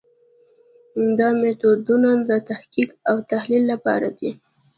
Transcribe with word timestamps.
دا 1.17 1.29
میتودونه 1.41 2.09
د 2.29 2.29
تحقیق 2.49 2.89
او 3.09 3.15
تحلیل 3.31 3.63
لپاره 3.71 4.09
دي. 4.17 4.31